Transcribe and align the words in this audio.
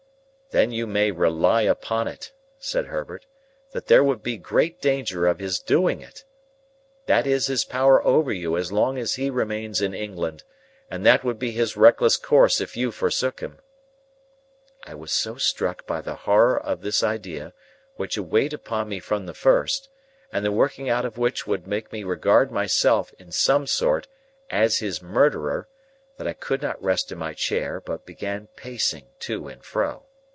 "Then 0.53 0.71
you 0.73 0.85
may 0.85 1.11
rely 1.11 1.61
upon 1.61 2.09
it," 2.09 2.33
said 2.59 2.87
Herbert, 2.87 3.25
"that 3.71 3.85
there 3.87 4.03
would 4.03 4.21
be 4.21 4.35
great 4.35 4.81
danger 4.81 5.25
of 5.25 5.39
his 5.39 5.59
doing 5.59 6.01
it. 6.01 6.25
That 7.05 7.25
is 7.25 7.47
his 7.47 7.63
power 7.63 8.05
over 8.05 8.33
you 8.33 8.57
as 8.57 8.69
long 8.69 8.97
as 8.97 9.13
he 9.13 9.29
remains 9.29 9.79
in 9.79 9.93
England, 9.93 10.43
and 10.89 11.05
that 11.05 11.23
would 11.23 11.39
be 11.39 11.51
his 11.51 11.77
reckless 11.77 12.17
course 12.17 12.59
if 12.59 12.75
you 12.75 12.91
forsook 12.91 13.39
him." 13.39 13.59
I 14.83 14.93
was 14.93 15.13
so 15.13 15.37
struck 15.37 15.87
by 15.87 16.01
the 16.01 16.15
horror 16.15 16.59
of 16.59 16.81
this 16.81 17.01
idea, 17.01 17.53
which 17.95 18.15
had 18.15 18.25
weighed 18.29 18.51
upon 18.51 18.89
me 18.89 18.99
from 18.99 19.27
the 19.27 19.33
first, 19.33 19.87
and 20.33 20.43
the 20.43 20.51
working 20.51 20.89
out 20.89 21.05
of 21.05 21.17
which 21.17 21.47
would 21.47 21.65
make 21.65 21.93
me 21.93 22.03
regard 22.03 22.51
myself, 22.51 23.13
in 23.17 23.31
some 23.31 23.67
sort, 23.67 24.09
as 24.49 24.79
his 24.79 25.01
murderer, 25.01 25.69
that 26.17 26.27
I 26.27 26.33
could 26.33 26.61
not 26.61 26.83
rest 26.83 27.09
in 27.09 27.17
my 27.19 27.33
chair, 27.33 27.79
but 27.79 28.05
began 28.05 28.49
pacing 28.57 29.07
to 29.21 29.47
and 29.47 29.63
fro. 29.63 30.07